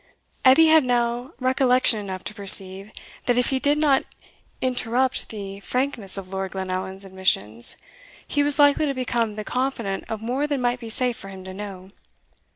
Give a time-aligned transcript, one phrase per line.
[0.43, 2.91] Edie had now recollection enough to perceive,
[3.27, 4.03] that if he did not
[4.59, 7.77] interrupt the frankness of Lord Glenallan's admissions,
[8.27, 11.43] he was likely to become the confidant of more than might be safe for him
[11.43, 11.91] to know.